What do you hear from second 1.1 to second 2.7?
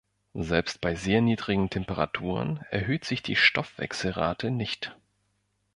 niedrigen Temperaturen